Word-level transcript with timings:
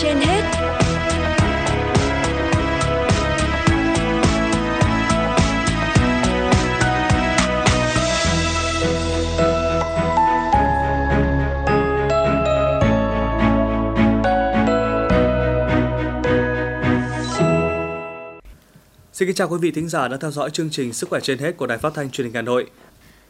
trên 0.00 0.16
hết 0.16 0.42
Xin 19.12 19.28
kính 19.28 19.34
chào 19.34 19.48
quý 19.48 19.56
vị 19.60 19.70
thính 19.70 19.88
giả 19.88 20.08
đang 20.08 20.20
theo 20.20 20.30
dõi 20.30 20.50
chương 20.50 20.70
trình 20.70 20.92
Sức 20.92 21.10
khỏe 21.10 21.20
trên 21.20 21.38
hết 21.38 21.56
của 21.56 21.66
Đài 21.66 21.78
Phát 21.78 21.94
thanh 21.94 22.10
Truyền 22.10 22.24
hình 22.24 22.34
Hà 22.34 22.42
Nội. 22.42 22.66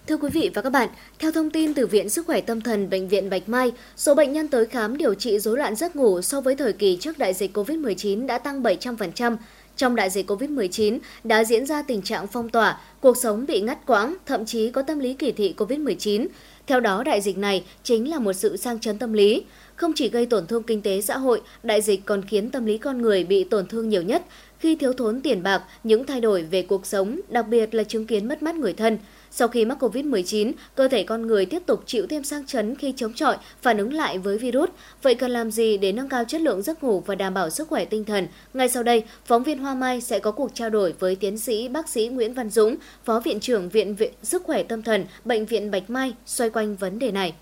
Thưa 0.06 0.16
quý 0.16 0.28
vị 0.32 0.50
và 0.54 0.62
các 0.62 0.70
bạn, 0.70 0.88
theo 1.18 1.32
thông 1.32 1.50
tin 1.50 1.74
từ 1.74 1.86
Viện 1.86 2.08
Sức 2.08 2.26
khỏe 2.26 2.40
Tâm 2.40 2.60
thần 2.60 2.90
Bệnh 2.90 3.08
viện 3.08 3.30
Bạch 3.30 3.48
Mai, 3.48 3.72
số 3.96 4.14
bệnh 4.14 4.32
nhân 4.32 4.48
tới 4.48 4.66
khám 4.66 4.96
điều 4.96 5.14
trị 5.14 5.38
rối 5.38 5.58
loạn 5.58 5.76
giấc 5.76 5.96
ngủ 5.96 6.22
so 6.22 6.40
với 6.40 6.54
thời 6.54 6.72
kỳ 6.72 6.96
trước 7.00 7.18
đại 7.18 7.34
dịch 7.34 7.56
COVID-19 7.56 8.26
đã 8.26 8.38
tăng 8.38 8.62
700%. 8.62 9.36
Trong 9.76 9.96
đại 9.96 10.10
dịch 10.10 10.30
COVID-19 10.30 10.98
đã 11.24 11.44
diễn 11.44 11.66
ra 11.66 11.82
tình 11.82 12.02
trạng 12.02 12.26
phong 12.26 12.48
tỏa, 12.48 12.80
cuộc 13.00 13.16
sống 13.16 13.44
bị 13.48 13.60
ngắt 13.60 13.86
quãng, 13.86 14.16
thậm 14.26 14.44
chí 14.44 14.70
có 14.70 14.82
tâm 14.82 14.98
lý 14.98 15.14
kỳ 15.14 15.32
thị 15.32 15.54
COVID-19. 15.56 16.26
Theo 16.66 16.80
đó, 16.80 17.02
đại 17.02 17.20
dịch 17.20 17.38
này 17.38 17.64
chính 17.82 18.10
là 18.10 18.18
một 18.18 18.32
sự 18.32 18.56
sang 18.56 18.80
chấn 18.80 18.98
tâm 18.98 19.12
lý. 19.12 19.44
Không 19.76 19.92
chỉ 19.94 20.08
gây 20.08 20.26
tổn 20.26 20.46
thương 20.46 20.62
kinh 20.62 20.82
tế 20.82 21.00
xã 21.00 21.18
hội, 21.18 21.40
đại 21.62 21.82
dịch 21.82 22.00
còn 22.04 22.22
khiến 22.22 22.50
tâm 22.50 22.66
lý 22.66 22.78
con 22.78 23.02
người 23.02 23.24
bị 23.24 23.44
tổn 23.44 23.66
thương 23.66 23.88
nhiều 23.88 24.02
nhất 24.02 24.22
khi 24.62 24.76
thiếu 24.76 24.92
thốn 24.92 25.20
tiền 25.20 25.42
bạc, 25.42 25.62
những 25.84 26.06
thay 26.06 26.20
đổi 26.20 26.42
về 26.42 26.62
cuộc 26.62 26.86
sống, 26.86 27.20
đặc 27.28 27.46
biệt 27.48 27.74
là 27.74 27.84
chứng 27.84 28.06
kiến 28.06 28.28
mất 28.28 28.42
mát 28.42 28.54
người 28.54 28.72
thân. 28.72 28.98
Sau 29.30 29.48
khi 29.48 29.64
mắc 29.64 29.82
COVID-19, 29.82 30.52
cơ 30.74 30.88
thể 30.88 31.02
con 31.02 31.26
người 31.26 31.46
tiếp 31.46 31.62
tục 31.66 31.82
chịu 31.86 32.06
thêm 32.06 32.24
sang 32.24 32.46
chấn 32.46 32.76
khi 32.76 32.92
chống 32.96 33.12
chọi, 33.12 33.36
phản 33.62 33.78
ứng 33.78 33.92
lại 33.92 34.18
với 34.18 34.38
virus. 34.38 34.70
Vậy 35.02 35.14
cần 35.14 35.30
làm 35.30 35.50
gì 35.50 35.78
để 35.78 35.92
nâng 35.92 36.08
cao 36.08 36.24
chất 36.24 36.40
lượng 36.40 36.62
giấc 36.62 36.84
ngủ 36.84 37.00
và 37.00 37.14
đảm 37.14 37.34
bảo 37.34 37.50
sức 37.50 37.68
khỏe 37.68 37.84
tinh 37.84 38.04
thần? 38.04 38.26
Ngay 38.54 38.68
sau 38.68 38.82
đây, 38.82 39.04
phóng 39.24 39.42
viên 39.42 39.58
Hoa 39.58 39.74
Mai 39.74 40.00
sẽ 40.00 40.18
có 40.18 40.30
cuộc 40.30 40.54
trao 40.54 40.70
đổi 40.70 40.94
với 40.98 41.16
tiến 41.16 41.38
sĩ 41.38 41.68
bác 41.68 41.88
sĩ 41.88 42.08
Nguyễn 42.08 42.34
Văn 42.34 42.50
Dũng, 42.50 42.76
Phó 43.04 43.20
Viện 43.20 43.40
trưởng 43.40 43.68
Viện 43.68 43.94
Viện 43.94 44.12
Sức 44.22 44.42
khỏe 44.42 44.62
Tâm 44.62 44.82
thần, 44.82 45.04
Bệnh 45.24 45.46
viện 45.46 45.70
Bạch 45.70 45.90
Mai 45.90 46.14
xoay 46.26 46.50
quanh 46.50 46.76
vấn 46.76 46.98
đề 46.98 47.10
này. 47.10 47.34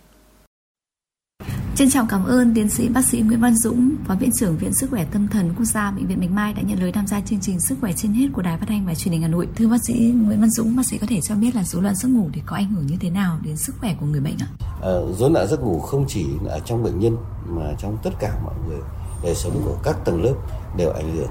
Trân 1.81 1.91
trọng 1.91 2.07
cảm 2.07 2.25
ơn 2.25 2.55
tiến 2.55 2.69
sĩ 2.69 2.89
bác 2.89 3.05
sĩ 3.05 3.21
Nguyễn 3.21 3.41
Văn 3.41 3.55
Dũng, 3.57 3.91
Phó 4.07 4.15
Viện 4.15 4.31
trưởng 4.39 4.57
Viện 4.57 4.75
Sức 4.75 4.91
khỏe 4.91 5.05
Tâm 5.13 5.29
thần 5.29 5.55
Quốc 5.57 5.65
gia 5.65 5.91
Bệnh 5.91 6.07
viện 6.07 6.21
Bạch 6.21 6.31
Mai 6.31 6.55
đã 6.55 6.63
nhận 6.63 6.83
lời 6.83 6.93
tham 6.93 7.07
gia 7.07 7.21
chương 7.21 7.41
trình 7.41 7.61
Sức 7.61 7.75
khỏe 7.81 7.93
trên 7.93 8.13
hết 8.13 8.27
của 8.33 8.43
Đài 8.43 8.59
Phát 8.59 8.67
thanh 8.69 8.87
và 8.87 8.95
Truyền 8.95 9.13
hình 9.13 9.23
Hà 9.23 9.29
Nội. 9.29 9.49
Thưa 9.57 9.69
bác 9.69 9.85
sĩ 9.85 9.95
Nguyễn 9.95 10.41
Văn 10.41 10.51
Dũng, 10.51 10.77
bác 10.77 10.87
sĩ 10.87 10.99
có 10.99 11.07
thể 11.11 11.21
cho 11.21 11.35
biết 11.35 11.55
là 11.55 11.65
rối 11.65 11.83
loạn 11.83 11.95
giấc 11.95 12.09
ngủ 12.09 12.29
thì 12.33 12.43
có 12.47 12.57
ảnh 12.57 12.71
hưởng 12.71 12.87
như 12.87 12.97
thế 13.01 13.11
nào 13.11 13.39
đến 13.43 13.57
sức 13.57 13.75
khỏe 13.81 13.95
của 14.01 14.07
người 14.07 14.21
bệnh 14.21 14.37
ạ? 14.41 14.49
À, 14.83 14.93
rối 15.19 15.31
loạn 15.31 15.47
giấc 15.49 15.61
ngủ 15.61 15.81
không 15.81 16.05
chỉ 16.09 16.27
ở 16.49 16.61
trong 16.65 16.83
bệnh 16.83 17.01
nhân 17.01 17.17
mà 17.49 17.73
trong 17.79 17.99
tất 18.03 18.11
cả 18.21 18.33
mọi 18.45 18.55
người 18.69 18.81
đời 19.23 19.35
sống 19.35 19.63
của 19.65 19.77
các 19.83 19.97
tầng 20.05 20.25
lớp 20.25 20.35
đều 20.77 20.93
ảnh 20.93 21.17
hưởng 21.17 21.31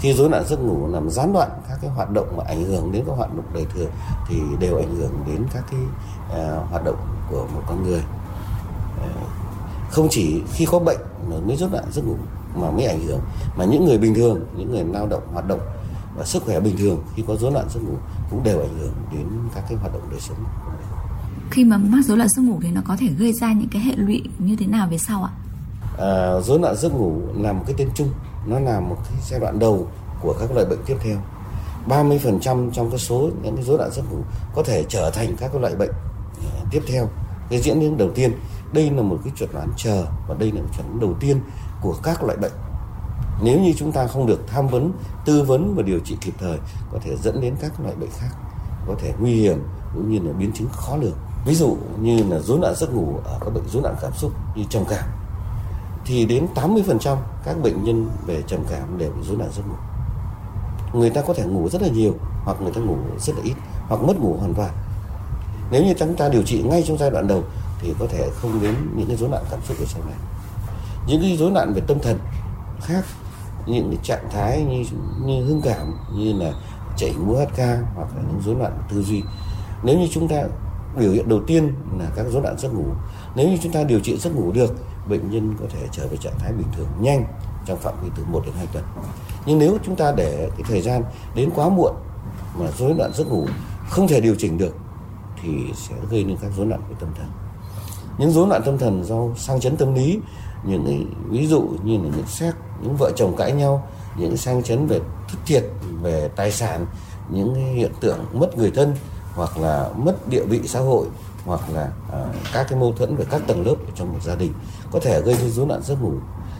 khi 0.00 0.12
rối 0.12 0.30
loạn 0.30 0.44
giấc 0.48 0.60
ngủ 0.60 0.88
làm 0.88 1.10
gián 1.10 1.32
đoạn 1.32 1.50
các 1.68 1.78
cái 1.82 1.90
hoạt 1.90 2.10
động 2.10 2.36
mà 2.36 2.44
ảnh 2.46 2.64
hưởng 2.64 2.92
đến 2.92 3.04
các 3.06 3.12
hoạt 3.16 3.36
động 3.36 3.46
đời 3.54 3.66
thường 3.74 3.90
thì 4.28 4.36
đều 4.60 4.76
ảnh 4.76 4.96
hưởng 4.96 5.12
đến 5.26 5.46
các 5.54 5.64
cái 5.70 5.80
uh, 5.80 6.70
hoạt 6.70 6.84
động 6.84 6.98
của 7.30 7.46
một 7.54 7.62
con 7.66 7.82
người 7.82 8.02
uh, 9.04 9.47
không 9.90 10.08
chỉ 10.10 10.42
khi 10.52 10.66
có 10.66 10.78
bệnh 10.78 10.98
mới 11.46 11.56
rối 11.56 11.70
loạn 11.70 11.84
giấc 11.92 12.06
ngủ 12.06 12.16
mà 12.54 12.70
mới 12.70 12.84
ảnh 12.84 13.00
hưởng. 13.06 13.20
Mà 13.56 13.64
những 13.64 13.84
người 13.84 13.98
bình 13.98 14.14
thường 14.14 14.40
những 14.56 14.70
người 14.70 14.84
lao 14.84 15.06
động 15.06 15.22
hoạt 15.32 15.48
động 15.48 15.60
và 16.16 16.24
sức 16.24 16.42
khỏe 16.42 16.60
bình 16.60 16.76
thường 16.76 17.02
khi 17.14 17.22
có 17.26 17.36
rối 17.36 17.52
loạn 17.52 17.66
giấc 17.74 17.80
ngủ 17.80 17.96
cũng 18.30 18.42
đều 18.42 18.60
ảnh 18.60 18.78
hưởng 18.78 18.92
đến 19.12 19.26
các 19.54 19.64
cái 19.68 19.78
hoạt 19.78 19.92
động 19.92 20.02
đời 20.10 20.20
sống. 20.20 20.36
Khi 21.50 21.64
mà 21.64 21.76
mắc 21.76 22.04
rối 22.04 22.16
loạn 22.16 22.28
giấc 22.28 22.42
ngủ 22.42 22.58
thì 22.62 22.68
nó 22.70 22.80
có 22.88 22.96
thể 22.96 23.06
gây 23.06 23.32
ra 23.32 23.52
những 23.52 23.68
cái 23.68 23.82
hệ 23.82 23.92
lụy 23.96 24.22
như 24.38 24.56
thế 24.56 24.66
nào 24.66 24.88
về 24.90 24.98
sau 24.98 25.22
ạ? 25.22 25.30
À, 25.98 26.40
rối 26.40 26.58
loạn 26.58 26.76
giấc 26.76 26.94
ngủ 26.94 27.20
là 27.34 27.52
một 27.52 27.62
cái 27.66 27.74
tên 27.78 27.88
chung 27.94 28.08
nó 28.46 28.58
là 28.58 28.80
một 28.80 28.96
cái 29.04 29.18
giai 29.30 29.40
đoạn 29.40 29.58
đầu 29.58 29.88
của 30.22 30.34
các 30.40 30.52
loại 30.52 30.66
bệnh 30.66 30.78
tiếp 30.86 30.96
theo. 31.00 31.16
30% 31.88 32.70
trong 32.70 32.90
cái 32.90 32.98
số 32.98 33.30
những 33.42 33.56
cái 33.56 33.64
rối 33.64 33.78
loạn 33.78 33.90
giấc 33.92 34.12
ngủ 34.12 34.18
có 34.54 34.62
thể 34.62 34.84
trở 34.88 35.10
thành 35.10 35.36
các 35.36 35.54
loại 35.54 35.74
bệnh 35.74 35.90
à, 36.44 36.64
tiếp 36.70 36.82
theo. 36.88 37.08
Cái 37.50 37.60
diễn 37.60 37.80
biến 37.80 37.96
đầu 37.96 38.10
tiên 38.14 38.32
đây 38.72 38.90
là 38.90 39.02
một 39.02 39.18
cái 39.24 39.32
chuẩn 39.36 39.52
đoán 39.52 39.68
chờ 39.76 40.06
và 40.28 40.34
đây 40.38 40.52
là 40.52 40.60
một 40.60 40.68
chuẩn 40.76 40.86
đoán 40.86 41.00
đầu 41.00 41.14
tiên 41.20 41.40
của 41.80 41.94
các 42.02 42.24
loại 42.24 42.38
bệnh. 42.38 42.52
Nếu 43.42 43.60
như 43.60 43.72
chúng 43.76 43.92
ta 43.92 44.06
không 44.06 44.26
được 44.26 44.40
tham 44.46 44.68
vấn, 44.68 44.92
tư 45.24 45.42
vấn 45.42 45.74
và 45.76 45.82
điều 45.82 46.00
trị 46.00 46.16
kịp 46.20 46.34
thời, 46.38 46.58
có 46.92 46.98
thể 47.02 47.16
dẫn 47.16 47.40
đến 47.40 47.56
các 47.60 47.80
loại 47.80 47.94
bệnh 47.94 48.10
khác 48.10 48.30
có 48.86 48.94
thể 48.98 49.14
nguy 49.20 49.34
hiểm 49.34 49.58
cũng 49.94 50.10
như 50.10 50.18
là 50.18 50.32
biến 50.32 50.52
chứng 50.52 50.68
khó 50.72 50.96
lường. 50.96 51.16
Ví 51.46 51.54
dụ 51.54 51.76
như 52.00 52.22
là 52.28 52.38
rối 52.38 52.58
loạn 52.58 52.74
giấc 52.74 52.94
ngủ 52.94 53.20
ở 53.24 53.38
các 53.40 53.50
bệnh 53.54 53.68
rối 53.68 53.82
loạn 53.82 53.94
cảm 54.00 54.12
xúc 54.12 54.32
như 54.56 54.64
trầm 54.70 54.84
cảm, 54.88 55.04
thì 56.04 56.26
đến 56.26 56.46
80% 56.54 57.16
các 57.44 57.62
bệnh 57.62 57.84
nhân 57.84 58.10
về 58.26 58.42
trầm 58.46 58.60
cảm 58.70 58.98
đều 58.98 59.10
bị 59.10 59.22
rối 59.28 59.36
loạn 59.36 59.50
giấc 59.56 59.62
ngủ. 59.68 59.74
Người 60.92 61.10
ta 61.10 61.22
có 61.22 61.34
thể 61.34 61.44
ngủ 61.44 61.68
rất 61.68 61.82
là 61.82 61.88
nhiều 61.88 62.14
hoặc 62.44 62.60
người 62.60 62.72
ta 62.72 62.80
ngủ 62.80 62.96
rất 63.18 63.36
là 63.36 63.42
ít 63.44 63.54
hoặc 63.88 64.02
mất 64.02 64.20
ngủ 64.20 64.36
hoàn 64.40 64.54
toàn. 64.54 64.70
Nếu 65.70 65.84
như 65.84 65.94
chúng 65.98 66.14
ta 66.14 66.28
điều 66.28 66.42
trị 66.42 66.62
ngay 66.62 66.84
trong 66.86 66.98
giai 66.98 67.10
đoạn 67.10 67.28
đầu 67.28 67.42
thì 67.80 67.94
có 67.98 68.06
thể 68.06 68.30
không 68.34 68.62
đến 68.62 68.74
những 68.96 69.06
cái 69.06 69.16
rối 69.16 69.30
loạn 69.30 69.44
cảm 69.50 69.60
xúc 69.64 69.76
ở 69.80 69.84
sau 69.86 70.02
này. 70.04 70.16
Những 71.06 71.22
cái 71.22 71.36
rối 71.36 71.50
loạn 71.50 71.72
về 71.74 71.80
tâm 71.86 71.98
thần 72.02 72.18
khác, 72.80 73.04
những 73.66 73.90
cái 73.90 73.98
trạng 74.02 74.28
thái 74.30 74.62
như 74.62 74.84
như 75.24 75.44
hưng 75.44 75.60
cảm, 75.64 75.98
như 76.14 76.32
là 76.32 76.52
chảy 76.96 77.12
mũi 77.26 77.46
ca 77.56 77.78
hoặc 77.94 78.08
là 78.16 78.22
những 78.28 78.42
rối 78.44 78.54
loạn 78.54 78.78
tư 78.90 79.02
duy. 79.02 79.22
Nếu 79.82 79.98
như 79.98 80.08
chúng 80.10 80.28
ta 80.28 80.42
biểu 80.98 81.12
hiện 81.12 81.28
đầu 81.28 81.40
tiên 81.46 81.74
là 81.98 82.06
các 82.16 82.26
rối 82.30 82.42
loạn 82.42 82.58
giấc 82.58 82.74
ngủ, 82.74 82.86
nếu 83.34 83.48
như 83.48 83.56
chúng 83.62 83.72
ta 83.72 83.84
điều 83.84 84.00
trị 84.00 84.16
giấc 84.16 84.36
ngủ 84.36 84.52
được, 84.52 84.74
bệnh 85.08 85.30
nhân 85.30 85.54
có 85.60 85.66
thể 85.70 85.88
trở 85.92 86.06
về 86.06 86.16
trạng 86.16 86.38
thái 86.38 86.52
bình 86.52 86.66
thường 86.76 86.88
nhanh 87.00 87.24
trong 87.66 87.78
phạm 87.78 87.94
vi 88.02 88.10
từ 88.16 88.24
1 88.28 88.42
đến 88.46 88.54
2 88.56 88.66
tuần. 88.72 88.84
Nhưng 89.46 89.58
nếu 89.58 89.78
chúng 89.84 89.96
ta 89.96 90.12
để 90.16 90.50
cái 90.56 90.64
thời 90.68 90.80
gian 90.80 91.02
đến 91.34 91.50
quá 91.54 91.68
muộn 91.68 91.94
mà 92.58 92.66
rối 92.78 92.94
loạn 92.94 93.12
giấc 93.14 93.28
ngủ 93.28 93.46
không 93.88 94.08
thể 94.08 94.20
điều 94.20 94.34
chỉnh 94.38 94.58
được, 94.58 94.74
thì 95.42 95.50
sẽ 95.74 95.94
gây 96.10 96.24
nên 96.24 96.36
các 96.36 96.50
rối 96.56 96.66
loạn 96.66 96.80
về 96.88 96.96
tâm 97.00 97.08
thần 97.18 97.26
những 98.18 98.30
rối 98.30 98.48
loạn 98.48 98.62
tâm 98.64 98.78
thần 98.78 99.04
do 99.04 99.24
sang 99.36 99.60
chấn 99.60 99.76
tâm 99.76 99.94
lý 99.94 100.18
những 100.64 100.84
cái 100.86 101.04
ví 101.28 101.46
dụ 101.46 101.62
như 101.84 101.96
là 101.96 102.08
những 102.16 102.26
xét 102.26 102.54
những 102.82 102.96
vợ 102.96 103.12
chồng 103.16 103.36
cãi 103.36 103.52
nhau 103.52 103.88
những 104.16 104.36
sang 104.36 104.62
chấn 104.62 104.86
về 104.86 105.00
thất 105.28 105.38
thiệt 105.46 105.64
về 106.02 106.28
tài 106.36 106.52
sản 106.52 106.86
những 107.30 107.54
hiện 107.54 107.92
tượng 108.00 108.18
mất 108.32 108.58
người 108.58 108.70
thân 108.70 108.94
hoặc 109.34 109.58
là 109.58 109.90
mất 109.96 110.28
địa 110.28 110.44
vị 110.44 110.60
xã 110.64 110.80
hội 110.80 111.06
hoặc 111.44 111.60
là 111.74 111.92
à, 112.12 112.26
các 112.52 112.66
cái 112.70 112.78
mâu 112.78 112.92
thuẫn 112.92 113.16
về 113.16 113.24
các 113.30 113.42
tầng 113.46 113.66
lớp 113.66 113.74
trong 113.94 114.12
một 114.12 114.18
gia 114.22 114.34
đình 114.34 114.52
có 114.90 115.00
thể 115.00 115.20
gây 115.22 115.34
ra 115.34 115.48
rối 115.48 115.66
loạn 115.66 115.82
giấc 115.82 116.02
ngủ. 116.02 116.12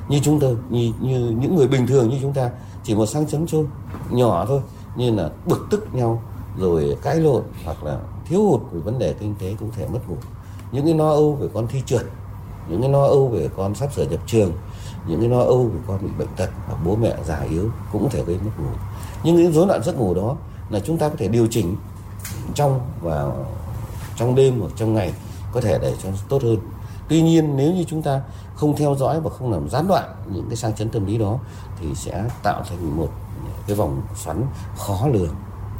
Như 0.09 0.21
chúng 0.23 0.41
tôi 0.41 0.57
như, 0.71 0.93
như 1.01 1.37
những 1.41 1.57
người 1.57 1.69
bình 1.69 1.87
thường 1.87 2.09
như 2.09 2.19
chúng 2.23 2.33
ta 2.33 2.51
chỉ 2.85 2.95
một 2.95 3.07
sang 3.07 3.27
chấn 3.27 3.47
thôi 3.47 3.65
nhỏ 4.11 4.45
thôi 4.49 4.61
như 4.97 5.11
là 5.11 5.31
bực 5.47 5.67
tức 5.71 5.95
nhau 5.95 6.23
rồi 6.59 6.97
cãi 7.03 7.17
lộn 7.17 7.43
hoặc 7.65 7.85
là 7.85 7.99
thiếu 8.25 8.43
hụt 8.43 8.61
về 8.73 8.81
vấn 8.81 8.99
đề 8.99 9.15
kinh 9.21 9.35
tế 9.39 9.57
cũng 9.61 9.71
thể 9.77 9.87
mất 9.93 10.01
ngủ 10.09 10.17
những 10.73 10.85
cái 10.85 10.95
lo 10.95 11.11
âu 11.11 11.33
về 11.33 11.49
con 11.55 11.67
thi 11.67 11.83
trượt 11.87 12.07
những 12.69 12.81
cái 12.81 12.91
lo 12.91 13.03
âu 13.03 13.29
về 13.29 13.49
con 13.57 13.75
sắp 13.75 13.93
sửa 13.93 14.05
nhập 14.05 14.21
trường 14.27 14.53
những 15.09 15.21
cái 15.21 15.29
lo 15.29 15.39
âu 15.39 15.65
về 15.65 15.81
con 15.87 15.99
bị 16.03 16.09
bệnh 16.19 16.29
tật 16.37 16.51
hoặc 16.67 16.79
bố 16.85 16.97
mẹ 16.97 17.15
già 17.25 17.41
yếu 17.51 17.71
cũng 17.93 18.03
có 18.03 18.09
thể 18.09 18.25
gây 18.25 18.39
mất 18.45 18.51
ngủ. 18.59 18.71
Nhưng 19.25 19.37
những 19.37 19.53
rối 19.53 19.67
loạn 19.67 19.83
giấc 19.83 19.99
ngủ 19.99 20.15
đó 20.15 20.37
là 20.71 20.81
chúng 20.81 20.99
ta 20.99 21.09
có 21.09 21.15
thể 21.19 21.29
điều 21.29 21.47
chỉnh 21.47 21.77
trong 22.55 22.81
và 23.01 23.31
trong 24.17 24.35
đêm 24.35 24.61
hoặc 24.61 24.73
trong 24.77 24.95
ngày 24.95 25.13
có 25.53 25.61
thể 25.61 25.79
để 25.83 25.95
cho 26.03 26.09
tốt 26.29 26.43
hơn. 26.43 26.59
Tuy 27.09 27.23
nhiên 27.23 27.57
nếu 27.57 27.73
như 27.73 27.85
chúng 27.85 28.03
ta 28.03 28.21
không 28.55 28.77
theo 28.77 28.95
dõi 28.95 29.21
và 29.21 29.31
không 29.31 29.53
làm 29.53 29.69
gián 29.69 29.89
đoạn 29.89 30.15
những 30.33 30.47
cái 30.49 30.57
sang 30.57 30.75
chấn 30.75 30.89
tâm 30.89 31.07
lý 31.07 31.19
đó 31.19 31.39
thì 31.81 31.95
sẽ 31.95 32.25
tạo 32.43 32.63
thành 32.69 32.97
một 32.97 33.09
cái 33.67 33.77
vòng 33.77 34.03
xoắn 34.17 34.47
khó 34.77 35.09
lường. 35.13 35.35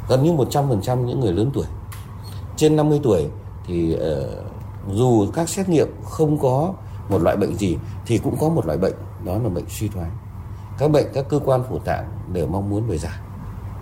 Gần 0.09 0.23
như 0.23 0.31
100% 0.33 1.03
những 1.03 1.19
người 1.19 1.33
lớn 1.33 1.51
tuổi. 1.53 1.65
Trên 2.57 2.75
50 2.75 2.99
tuổi 3.03 3.27
thì 3.67 3.95
uh, 3.95 4.48
dù 4.93 5.27
các 5.33 5.49
xét 5.49 5.69
nghiệm 5.69 5.87
không 6.03 6.39
có 6.39 6.73
một 7.09 7.21
loại 7.21 7.37
bệnh 7.37 7.55
gì 7.55 7.77
thì 8.05 8.17
cũng 8.17 8.37
có 8.39 8.49
một 8.49 8.65
loại 8.65 8.77
bệnh 8.77 8.93
đó 9.25 9.37
là 9.37 9.49
bệnh 9.49 9.65
suy 9.69 9.87
thoái. 9.87 10.09
Các 10.77 10.91
bệnh 10.91 11.07
các 11.13 11.25
cơ 11.29 11.39
quan 11.45 11.63
phủ 11.69 11.79
tạng 11.79 12.09
đều 12.33 12.47
mong 12.47 12.69
muốn 12.69 12.87
về 12.87 12.97
già 12.97 13.21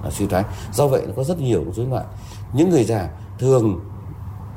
là 0.03 0.09
suy 0.09 0.27
thoái. 0.27 0.43
Do 0.73 0.87
vậy 0.87 1.03
nó 1.07 1.13
có 1.15 1.23
rất 1.23 1.39
nhiều 1.39 1.63
rối 1.75 1.85
loạn. 1.85 2.05
Những 2.53 2.69
người 2.69 2.83
già 2.83 3.09
thường 3.39 3.79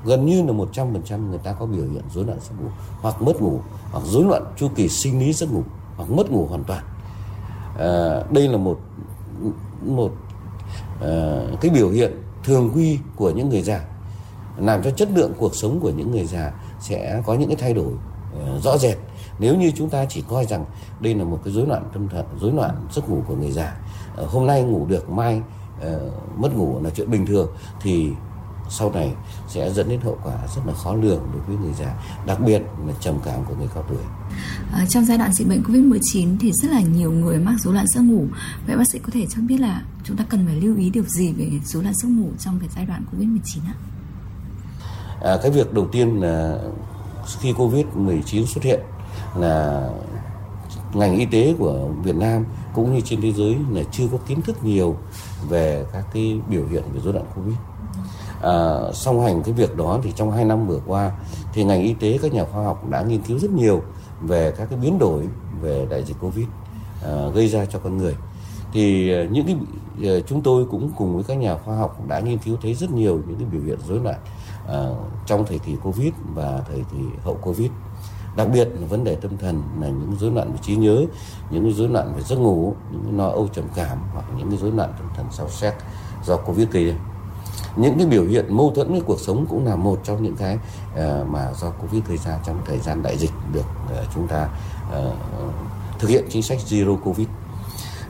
gần 0.04 0.26
như 0.26 0.42
là 0.42 0.52
100% 0.52 1.28
người 1.28 1.38
ta 1.38 1.52
có 1.52 1.66
biểu 1.66 1.84
hiện 1.84 2.02
rối 2.14 2.24
loạn 2.24 2.38
giấc 2.40 2.62
ngủ 2.62 2.68
hoặc 3.00 3.22
mất 3.22 3.42
ngủ 3.42 3.60
hoặc 3.92 4.02
rối 4.06 4.24
loạn 4.24 4.44
chu 4.56 4.68
kỳ 4.74 4.88
sinh 4.88 5.20
lý 5.20 5.32
giấc 5.32 5.52
ngủ 5.52 5.62
hoặc 5.96 6.10
mất 6.10 6.30
ngủ 6.30 6.46
hoàn 6.46 6.64
toàn. 6.64 6.84
À, 7.78 8.22
đây 8.30 8.48
là 8.48 8.56
một 8.56 8.80
một 9.86 10.12
à, 11.00 11.40
cái 11.60 11.70
biểu 11.70 11.88
hiện 11.88 12.22
thường 12.44 12.70
quy 12.74 12.98
của 13.16 13.30
những 13.30 13.48
người 13.48 13.62
già 13.62 13.84
làm 14.60 14.82
cho 14.82 14.90
chất 14.90 15.08
lượng 15.14 15.32
cuộc 15.38 15.56
sống 15.56 15.80
của 15.80 15.90
những 15.90 16.10
người 16.10 16.24
già 16.24 16.52
sẽ 16.80 17.22
có 17.26 17.34
những 17.34 17.48
cái 17.48 17.56
thay 17.56 17.74
đổi 17.74 17.92
ờ, 18.34 18.60
rõ 18.60 18.78
rệt 18.78 18.96
nếu 19.38 19.56
như 19.56 19.70
chúng 19.76 19.88
ta 19.88 20.04
chỉ 20.04 20.24
coi 20.28 20.46
rằng 20.46 20.64
đây 21.00 21.14
là 21.14 21.24
một 21.24 21.40
cái 21.44 21.54
rối 21.54 21.66
loạn 21.66 21.82
tâm 21.92 22.08
thần 22.08 22.26
rối 22.40 22.52
loạn 22.52 22.86
giấc 22.92 23.08
ngủ 23.08 23.22
của 23.26 23.36
người 23.36 23.50
già 23.50 23.76
ờ, 24.16 24.26
hôm 24.26 24.46
nay 24.46 24.62
ngủ 24.62 24.86
được 24.86 25.10
mai 25.10 25.40
ờ, 25.80 26.10
mất 26.36 26.56
ngủ 26.56 26.80
là 26.82 26.90
chuyện 26.90 27.10
bình 27.10 27.26
thường 27.26 27.48
thì 27.82 28.10
sau 28.70 28.92
này 28.92 29.12
sẽ 29.48 29.72
dẫn 29.72 29.88
đến 29.88 30.00
hậu 30.00 30.18
quả 30.24 30.34
rất 30.56 30.62
là 30.66 30.72
khó 30.72 30.94
lường 30.94 31.22
đối 31.32 31.42
với 31.42 31.56
người 31.56 31.72
già, 31.78 31.94
đặc 32.26 32.40
biệt 32.40 32.62
là 32.86 32.92
trầm 33.00 33.14
cảm 33.24 33.44
của 33.44 33.54
người 33.58 33.68
cao 33.74 33.84
tuổi. 33.88 33.98
À, 34.72 34.86
trong 34.88 35.04
giai 35.04 35.18
đoạn 35.18 35.32
dịch 35.32 35.48
bệnh 35.48 35.62
Covid-19 35.62 36.36
thì 36.40 36.52
rất 36.52 36.70
là 36.70 36.80
nhiều 36.80 37.12
người 37.12 37.38
mắc 37.38 37.54
rối 37.58 37.74
loạn 37.74 37.86
giấc 37.86 38.00
ngủ. 38.00 38.26
Vậy 38.66 38.76
bác 38.76 38.88
sĩ 38.88 38.98
có 38.98 39.08
thể 39.12 39.26
cho 39.30 39.42
biết 39.42 39.60
là 39.60 39.82
chúng 40.04 40.16
ta 40.16 40.24
cần 40.28 40.46
phải 40.46 40.56
lưu 40.56 40.76
ý 40.76 40.90
điều 40.90 41.04
gì 41.04 41.32
về 41.32 41.50
rối 41.64 41.82
loạn 41.82 41.94
giấc 41.94 42.08
ngủ 42.08 42.28
trong 42.38 42.58
cái 42.60 42.68
giai 42.76 42.86
đoạn 42.86 43.04
Covid-19 43.12 43.58
ạ? 43.66 43.74
À, 45.20 45.38
cái 45.42 45.50
việc 45.50 45.72
đầu 45.72 45.86
tiên 45.92 46.20
là 46.20 46.58
khi 47.40 47.52
Covid-19 47.52 48.46
xuất 48.46 48.64
hiện 48.64 48.80
là 49.36 49.88
ngành 50.94 51.16
y 51.16 51.26
tế 51.26 51.54
của 51.58 51.88
Việt 52.02 52.16
Nam 52.16 52.44
cũng 52.74 52.94
như 52.94 53.00
trên 53.00 53.20
thế 53.20 53.32
giới 53.32 53.56
là 53.70 53.82
chưa 53.92 54.04
có 54.12 54.18
kiến 54.26 54.42
thức 54.42 54.64
nhiều 54.64 54.96
về 55.48 55.84
các 55.92 56.04
cái 56.12 56.40
biểu 56.48 56.62
hiện 56.70 56.82
về 56.92 57.00
rối 57.04 57.14
loạn 57.14 57.26
Covid. 57.36 57.54
À, 58.42 58.78
song 58.92 59.20
hành 59.20 59.42
cái 59.42 59.54
việc 59.54 59.76
đó 59.76 60.00
thì 60.02 60.12
trong 60.16 60.32
hai 60.32 60.44
năm 60.44 60.66
vừa 60.66 60.80
qua 60.86 61.12
thì 61.52 61.64
ngành 61.64 61.82
y 61.82 61.94
tế 61.94 62.18
các 62.22 62.32
nhà 62.32 62.44
khoa 62.52 62.64
học 62.64 62.88
đã 62.88 63.02
nghiên 63.02 63.22
cứu 63.22 63.38
rất 63.38 63.50
nhiều 63.50 63.82
về 64.20 64.52
các 64.58 64.66
cái 64.70 64.78
biến 64.78 64.98
đổi 64.98 65.28
về 65.60 65.86
đại 65.90 66.04
dịch 66.04 66.16
Covid 66.20 66.46
à, 67.04 67.28
gây 67.34 67.48
ra 67.48 67.64
cho 67.64 67.78
con 67.78 67.98
người. 67.98 68.14
Thì 68.72 69.12
à, 69.14 69.24
những 69.30 69.46
cái 69.46 69.56
à, 70.10 70.20
chúng 70.26 70.42
tôi 70.42 70.64
cũng 70.70 70.90
cùng 70.96 71.14
với 71.14 71.24
các 71.24 71.34
nhà 71.34 71.56
khoa 71.64 71.76
học 71.76 72.08
đã 72.08 72.20
nghiên 72.20 72.38
cứu 72.38 72.56
thấy 72.62 72.74
rất 72.74 72.90
nhiều 72.90 73.22
những 73.26 73.36
cái 73.38 73.48
biểu 73.52 73.62
hiện 73.62 73.78
rối 73.88 74.00
loạn 74.00 74.18
Ờ, 74.70 74.94
trong 75.26 75.46
thời 75.46 75.58
kỳ 75.58 75.76
Covid 75.82 76.12
và 76.34 76.60
thời 76.68 76.84
kỳ 76.92 76.98
hậu 77.24 77.34
Covid. 77.42 77.70
Đặc 78.36 78.48
biệt 78.52 78.68
là 78.74 78.86
vấn 78.86 79.04
đề 79.04 79.14
tâm 79.14 79.36
thần 79.38 79.62
là 79.80 79.88
những 79.88 80.16
rối 80.20 80.30
loạn 80.30 80.52
về 80.52 80.58
trí 80.62 80.76
nhớ 80.76 81.04
những 81.50 81.72
rối 81.72 81.88
loạn 81.88 82.12
về 82.16 82.22
giấc 82.22 82.36
ngủ 82.36 82.74
những 82.90 83.18
lo 83.18 83.28
âu 83.28 83.48
trầm 83.48 83.64
cảm 83.74 83.98
hoặc 84.14 84.24
những 84.38 84.56
rối 84.56 84.72
loạn 84.72 84.92
tâm 84.98 85.08
thần 85.16 85.26
sau 85.30 85.48
xét 85.48 85.74
do 86.24 86.36
covid 86.36 86.68
gây 86.70 86.84
ra. 86.84 86.94
Những 87.76 87.98
cái 87.98 88.06
biểu 88.06 88.24
hiện 88.24 88.56
mâu 88.56 88.72
thuẫn 88.74 88.90
với 88.90 89.00
cuộc 89.00 89.20
sống 89.20 89.46
cũng 89.48 89.66
là 89.66 89.76
một 89.76 90.00
trong 90.04 90.22
những 90.22 90.36
cái 90.36 90.58
uh, 90.92 91.28
mà 91.28 91.52
do 91.60 91.70
covid 91.70 92.02
gây 92.08 92.16
ra 92.16 92.38
trong 92.46 92.58
thời 92.66 92.78
gian 92.78 93.02
đại 93.02 93.18
dịch 93.18 93.32
được 93.52 93.66
uh, 93.84 94.06
chúng 94.14 94.28
ta 94.28 94.48
uh, 94.98 95.14
thực 95.98 96.10
hiện 96.10 96.24
chính 96.30 96.42
sách 96.42 96.58
zero 96.68 96.96
covid. 96.96 97.26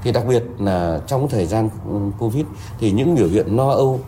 Thì 0.03 0.13
đặc 0.13 0.25
biệt 0.29 0.45
là 0.59 1.01
trong 1.07 1.29
thời 1.29 1.47
gian 1.47 1.69
ừ, 1.91 1.99
covid 2.19 2.45
thì 2.79 2.93
những 2.93 3.15
biểu 3.15 3.29
hiện 3.29 3.57
lo 3.57 3.71
âu 3.71 4.01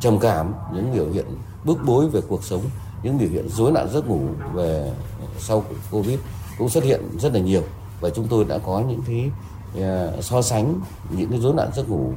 trầm 0.00 0.18
cảm 0.18 0.54
những 0.72 0.92
biểu 0.94 1.10
hiện 1.12 1.26
bức 1.64 1.78
bối 1.86 2.08
về 2.08 2.20
cuộc 2.28 2.44
sống 2.44 2.62
những 3.02 3.18
biểu 3.18 3.28
hiện 3.28 3.48
rối 3.48 3.72
loạn 3.72 3.88
giấc 3.90 4.08
ngủ 4.08 4.20
về 4.54 4.92
ờ, 5.20 5.26
sau 5.38 5.64
covid 5.90 6.18
cũng 6.58 6.68
xuất 6.68 6.84
hiện 6.84 7.18
rất 7.18 7.34
là 7.34 7.40
nhiều. 7.40 7.62
Và 8.00 8.10
chúng 8.10 8.28
tôi 8.28 8.44
đã 8.44 8.58
có 8.58 8.82
những 8.88 9.02
cái 9.06 9.30
ờ, 9.84 10.20
so 10.20 10.42
sánh 10.42 10.80
những 11.10 11.30
cái 11.30 11.40
rối 11.40 11.54
loạn 11.54 11.70
giấc 11.76 11.88
ngủ 11.88 12.12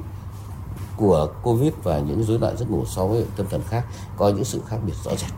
của 0.98 1.30
covid 1.44 1.74
và 1.84 2.00
những 2.00 2.24
rối 2.24 2.40
loạn 2.40 2.58
giấc 2.58 2.72
ngủ 2.72 2.86
so 2.86 3.06
với 3.06 3.26
tâm 3.38 3.46
thần 3.50 3.62
khác 3.68 3.86
có 4.18 4.30
những 4.30 4.44
sự 4.44 4.62
khác 4.68 4.78
biệt 4.86 4.94
rõ 5.04 5.12
rệt. 5.12 5.32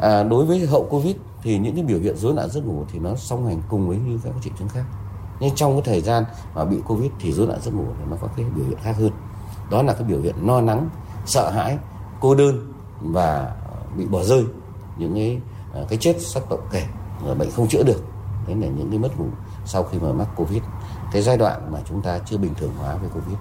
À, 0.00 0.22
đối 0.22 0.44
với 0.44 0.66
hậu 0.66 0.86
covid 0.90 1.16
thì 1.42 1.58
những 1.58 1.74
cái 1.74 1.84
biểu 1.84 1.98
hiện 1.98 2.16
rối 2.16 2.34
loạn 2.34 2.50
giấc 2.50 2.66
ngủ 2.66 2.84
thì 2.92 2.98
nó 2.98 3.16
song 3.16 3.46
hành 3.46 3.62
cùng 3.68 3.88
với 3.88 3.96
như 3.96 4.18
các 4.24 4.32
triệu 4.42 4.52
chứng 4.58 4.68
khác. 4.68 4.84
Nhưng 5.40 5.54
trong 5.54 5.72
cái 5.72 5.82
thời 5.82 6.00
gian 6.00 6.24
mà 6.54 6.64
bị 6.64 6.76
covid 6.86 7.10
thì 7.20 7.32
rối 7.32 7.46
loạn 7.46 7.60
giấc 7.62 7.74
ngủ 7.74 7.84
nó 8.10 8.16
có 8.20 8.28
cái 8.36 8.46
biểu 8.56 8.64
hiện 8.64 8.78
khác 8.82 8.94
hơn. 8.98 9.10
Đó 9.70 9.82
là 9.82 9.92
cái 9.92 10.02
biểu 10.02 10.20
hiện 10.20 10.34
no 10.46 10.60
nắng 10.60 10.88
sợ 11.28 11.50
hãi 11.50 11.78
cô 12.20 12.34
đơn 12.34 12.72
và 13.00 13.52
bị 13.96 14.06
bỏ 14.06 14.22
rơi 14.22 14.44
những 14.98 15.14
cái 15.14 15.40
ờ, 15.72 15.86
cái 15.88 15.98
chết 15.98 16.16
sắc 16.20 16.50
động 16.50 16.60
kể 16.72 16.84
bệnh 17.38 17.50
không 17.50 17.68
chữa 17.68 17.82
được. 17.82 18.02
Đấy 18.46 18.56
là 18.56 18.66
những 18.66 18.90
cái 18.90 18.98
mất 18.98 19.18
ngủ 19.18 19.26
sau 19.66 19.84
khi 19.84 19.98
mà 19.98 20.12
mắc 20.12 20.28
covid. 20.36 20.62
Cái 21.12 21.22
giai 21.22 21.36
đoạn 21.36 21.72
mà 21.72 21.78
chúng 21.88 22.02
ta 22.02 22.18
chưa 22.18 22.36
bình 22.36 22.54
thường 22.54 22.72
hóa 22.78 22.96
về 22.96 23.08
covid. 23.14 23.36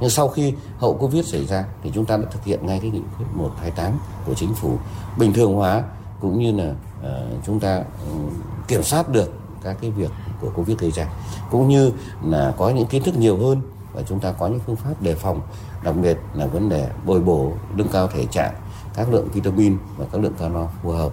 Nhưng 0.00 0.10
sau 0.10 0.28
khi 0.28 0.54
hậu 0.78 0.94
covid 0.94 1.26
xảy 1.26 1.46
ra 1.46 1.64
thì 1.82 1.90
chúng 1.94 2.04
ta 2.04 2.16
đã 2.16 2.24
thực 2.30 2.44
hiện 2.44 2.66
ngay 2.66 2.80
cái 2.80 2.90
nghị 2.90 3.02
quyết 3.18 3.26
128 3.34 3.92
của 4.26 4.34
chính 4.34 4.54
phủ. 4.54 4.78
Bình 5.18 5.32
thường 5.32 5.54
hóa 5.54 5.82
cũng 6.20 6.38
như 6.38 6.52
là 6.52 6.70
uh, 7.00 7.44
chúng 7.46 7.60
ta 7.60 7.78
uh, 7.78 8.32
kiểm 8.68 8.82
soát 8.82 9.08
được 9.08 9.32
các 9.62 9.76
cái 9.80 9.90
việc 9.90 10.10
của 10.40 10.50
covid 10.56 10.78
gây 10.78 10.90
ra. 10.90 11.08
Cũng 11.50 11.68
như 11.68 11.92
là 12.24 12.54
có 12.58 12.70
những 12.70 12.86
kiến 12.86 13.02
thức 13.02 13.16
nhiều 13.16 13.36
hơn 13.36 13.62
và 13.94 14.02
chúng 14.08 14.20
ta 14.20 14.32
có 14.32 14.46
những 14.46 14.60
phương 14.66 14.76
pháp 14.76 15.02
đề 15.02 15.14
phòng 15.14 15.40
đặc 15.82 15.94
biệt 15.96 16.18
là 16.34 16.46
vấn 16.46 16.68
đề 16.68 16.88
bồi 17.06 17.20
bổ 17.20 17.52
nâng 17.74 17.88
cao 17.88 18.08
thể 18.08 18.26
trạng 18.26 18.54
các 18.94 19.12
lượng 19.12 19.28
vitamin 19.32 19.76
và 19.96 20.04
các 20.12 20.20
lượng 20.20 20.34
calo 20.38 20.68
phù 20.82 20.90
hợp 20.90 21.12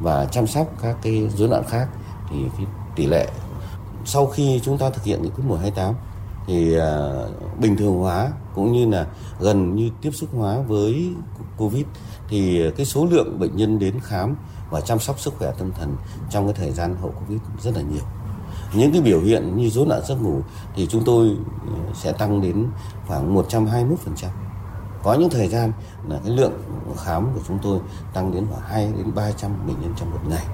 và 0.00 0.24
chăm 0.24 0.46
sóc 0.46 0.66
các 0.82 0.96
cái 1.02 1.28
rối 1.36 1.48
loạn 1.48 1.64
khác 1.68 1.88
thì 2.30 2.36
cái 2.56 2.66
tỷ 2.96 3.06
lệ 3.06 3.28
sau 4.04 4.26
khi 4.26 4.60
chúng 4.64 4.78
ta 4.78 4.90
thực 4.90 5.04
hiện 5.04 5.22
nghị 5.22 5.30
quyết 5.30 5.44
128 5.48 5.94
thì 6.46 6.78
uh, 6.78 7.60
bình 7.60 7.76
thường 7.76 7.98
hóa 7.98 8.32
cũng 8.54 8.72
như 8.72 8.86
là 8.86 9.06
gần 9.40 9.76
như 9.76 9.90
tiếp 10.02 10.10
xúc 10.10 10.30
hóa 10.36 10.58
với 10.58 11.12
covid 11.56 11.84
thì 12.28 12.70
cái 12.76 12.86
số 12.86 13.06
lượng 13.06 13.38
bệnh 13.38 13.56
nhân 13.56 13.78
đến 13.78 14.00
khám 14.02 14.36
và 14.70 14.80
chăm 14.80 14.98
sóc 14.98 15.20
sức 15.20 15.34
khỏe 15.38 15.52
tâm 15.58 15.72
thần 15.72 15.96
trong 16.30 16.46
cái 16.46 16.54
thời 16.54 16.70
gian 16.70 16.96
hậu 16.96 17.10
covid 17.10 17.40
rất 17.62 17.76
là 17.76 17.82
nhiều 17.82 18.04
những 18.74 18.92
cái 18.92 19.00
biểu 19.00 19.20
hiện 19.20 19.56
như 19.56 19.70
rối 19.70 19.86
loạn 19.86 20.02
giấc 20.08 20.22
ngủ 20.22 20.40
thì 20.76 20.86
chúng 20.86 21.04
tôi 21.04 21.26
ừ, 21.66 21.72
sẽ 21.94 22.12
tăng 22.12 22.40
đến 22.40 22.66
khoảng 23.06 23.36
121% 23.36 23.96
có 25.02 25.14
những 25.14 25.30
thời 25.30 25.48
gian 25.48 25.72
là 26.08 26.18
cái 26.24 26.36
lượng 26.36 26.52
khám 26.96 27.28
của 27.34 27.40
chúng 27.48 27.58
tôi 27.62 27.80
tăng 28.12 28.34
đến 28.34 28.46
khoảng 28.50 28.62
2 28.62 28.92
đến 28.96 29.14
300 29.14 29.50
bệnh 29.66 29.80
nhân 29.80 29.94
trong 29.96 30.10
một 30.10 30.20
ngày. 30.28 30.44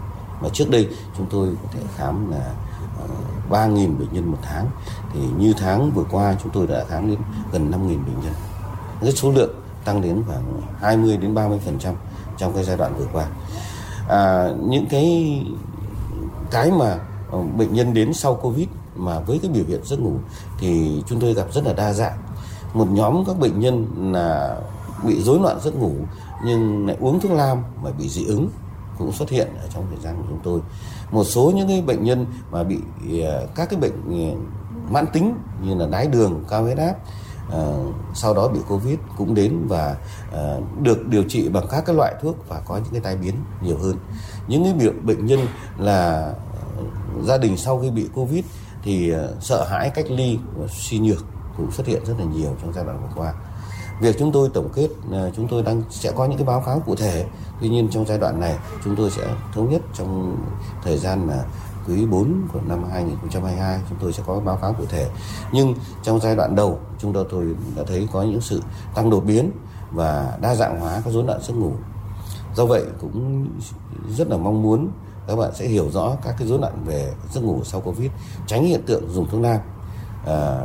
Mà 0.43 0.49
trước 0.49 0.71
đây 0.71 0.89
chúng 1.17 1.27
tôi 1.31 1.49
có 1.63 1.69
thể 1.73 1.81
khám 1.97 2.31
là 2.31 2.55
ờ, 2.99 3.07
3.000 3.51 3.99
bệnh 3.99 4.13
nhân 4.13 4.31
một 4.31 4.39
tháng. 4.43 4.67
Thì 5.13 5.21
như 5.39 5.55
tháng 5.59 5.91
vừa 5.91 6.05
qua 6.11 6.37
chúng 6.43 6.53
tôi 6.53 6.67
đã 6.67 6.85
khám 6.89 7.09
đến 7.09 7.19
gần 7.53 7.71
5.000 7.71 7.89
bệnh 7.89 8.21
nhân. 8.23 8.33
Cái 9.01 9.13
số 9.13 9.31
lượng 9.31 9.55
tăng 9.85 10.03
đến 10.03 10.23
khoảng 10.27 10.63
20 10.81 11.17
đến 11.17 11.35
30% 11.35 11.95
trong 12.39 12.53
cái 12.55 12.65
giai 12.65 12.77
đoạn 12.77 12.95
vừa 12.99 13.07
qua. 13.13 13.27
À, 14.09 14.49
những 14.69 14.87
cái 14.91 15.41
cái 16.51 16.71
mà 16.71 16.99
Ờ, 17.37 17.43
bệnh 17.57 17.75
nhân 17.75 17.95
đến 17.95 18.13
sau 18.13 18.35
covid 18.35 18.69
mà 18.97 19.21
với 19.21 19.39
cái 19.39 19.51
biểu 19.51 19.65
hiện 19.69 19.81
giấc 19.85 20.01
ngủ 20.01 20.13
thì 20.59 21.03
chúng 21.07 21.21
tôi 21.21 21.35
gặp 21.35 21.47
rất 21.53 21.65
là 21.67 21.73
đa 21.73 21.93
dạng. 21.93 22.19
Một 22.75 22.87
nhóm 22.91 23.25
các 23.27 23.39
bệnh 23.39 23.61
nhân 23.61 23.87
là 24.13 24.61
bị 25.07 25.23
rối 25.23 25.41
loạn 25.41 25.61
giấc 25.61 25.77
ngủ 25.77 25.93
nhưng 26.45 26.87
lại 26.87 26.97
uống 27.01 27.21
thuốc 27.21 27.33
lam 27.33 27.59
mà 27.83 27.91
bị 27.99 28.09
dị 28.09 28.25
ứng 28.25 28.51
cũng 28.99 29.13
xuất 29.13 29.31
hiện 29.31 29.49
ở 29.63 29.69
trong 29.75 29.85
thời 29.91 29.99
gian 30.01 30.17
của 30.17 30.25
chúng 30.29 30.41
tôi. 30.43 30.61
Một 31.11 31.25
số 31.25 31.53
những 31.57 31.69
cái 31.69 31.83
bệnh 31.83 32.05
nhân 32.05 32.27
mà 32.51 32.63
bị 32.63 32.79
ờ, 33.23 33.47
các 33.55 33.71
cái 33.71 33.81
bệnh 33.81 33.93
ờ, 34.11 34.39
mãn 34.91 35.07
tính 35.13 35.35
như 35.63 35.75
là 35.75 35.87
đái 35.87 36.07
đường 36.07 36.45
cao 36.49 36.63
huyết 36.63 36.79
áp 36.79 36.97
À, 37.53 37.63
sau 38.15 38.35
đó 38.35 38.49
bị 38.49 38.61
covid 38.69 38.99
cũng 39.17 39.35
đến 39.35 39.67
và 39.69 39.97
à, 40.33 40.57
được 40.83 41.07
điều 41.07 41.23
trị 41.23 41.49
bằng 41.49 41.65
các 41.71 41.87
cái 41.87 41.97
loại 41.97 42.15
thuốc 42.23 42.37
và 42.49 42.61
có 42.67 42.77
những 42.77 42.93
cái 42.93 43.01
tai 43.01 43.17
biến 43.17 43.35
nhiều 43.63 43.79
hơn. 43.79 43.97
Những 44.49 44.65
cái 44.65 44.73
biểu 44.73 44.93
bệnh 45.03 45.27
nhân 45.27 45.41
là 45.79 46.33
gia 47.25 47.39
đình 47.39 47.57
sau 47.57 47.79
khi 47.79 47.91
bị 47.91 48.09
covid 48.15 48.45
thì 48.83 49.11
ờ, 49.11 49.35
sợ 49.41 49.65
hãi 49.65 49.91
cách 49.91 50.07
ly 50.11 50.39
và 50.57 50.67
suy 50.71 50.99
nhược 50.99 51.25
cũng 51.57 51.73
xuất 51.73 51.87
hiện 51.87 52.05
rất 52.05 52.15
là 52.19 52.25
nhiều 52.25 52.57
trong 52.63 52.73
giai 52.73 52.85
đoạn 52.85 52.99
vừa 53.03 53.23
qua. 53.23 53.33
Việc 54.01 54.17
chúng 54.19 54.33
tôi 54.33 54.51
tổng 54.55 54.69
kết 54.75 54.89
ờ, 55.11 55.31
chúng 55.37 55.49
tôi 55.49 55.63
đang, 55.63 55.83
sẽ 55.91 56.13
có 56.13 56.25
những 56.25 56.39
cái 56.39 56.47
báo 56.47 56.63
cáo 56.67 56.83
cụ 56.87 56.95
thể. 56.95 57.27
Tuy 57.61 57.69
nhiên 57.69 57.89
trong 57.91 58.07
giai 58.07 58.19
đoạn 58.19 58.41
này, 58.41 58.57
chúng 58.85 58.97
tôi 58.97 59.11
sẽ 59.11 59.23
thống 59.53 59.71
nhất 59.71 59.83
trong 59.95 60.37
thời 60.83 60.99
gian 60.99 61.27
mà 61.27 61.45
quý 61.89 62.07
4 62.07 62.49
của 62.53 62.61
năm 62.67 62.85
2022 62.93 63.81
chúng 63.89 63.99
tôi 64.01 64.13
sẽ 64.13 64.23
có 64.27 64.41
báo 64.41 64.57
cáo 64.57 64.73
cụ 64.73 64.85
thể. 64.89 65.09
Nhưng 65.53 65.75
trong 66.03 66.21
giai 66.21 66.37
đoạn 66.37 66.55
đầu, 66.57 66.79
chúng 66.99 67.13
tôi 67.13 67.27
tôi 67.31 67.45
đã 67.77 67.83
thấy 67.87 68.09
có 68.13 68.23
những 68.23 68.41
sự 68.41 68.63
tăng 68.95 69.11
đột 69.11 69.21
biến 69.21 69.51
và 69.91 70.39
đa 70.41 70.55
dạng 70.55 70.81
hóa 70.81 71.03
các 71.05 71.11
rối 71.11 71.25
loạn 71.25 71.41
giấc 71.43 71.55
ngủ 71.55 71.73
do 72.57 72.67
vậy 72.67 72.85
cũng 73.01 73.49
rất 74.17 74.29
là 74.29 74.37
mong 74.37 74.63
muốn 74.63 74.91
các 75.27 75.37
bạn 75.37 75.55
sẽ 75.55 75.69
hiểu 75.69 75.91
rõ 75.91 76.17
các 76.25 76.35
cái 76.39 76.49
rối 76.49 76.59
loạn 76.59 76.85
về 76.87 77.13
giấc 77.33 77.41
ngủ 77.41 77.61
sau 77.65 77.81
covid 77.81 78.11
tránh 78.47 78.65
hiện 78.65 78.83
tượng 78.87 79.11
dùng 79.11 79.29
thuốc 79.31 79.41
nam. 79.41 79.61
À, 80.27 80.61